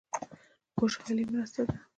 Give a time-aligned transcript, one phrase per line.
[0.77, 1.75] خوشالي مرسته ده.